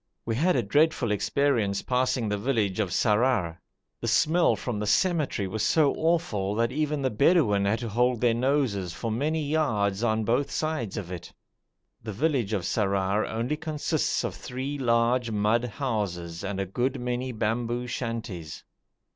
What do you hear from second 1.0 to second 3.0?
experience passing the village of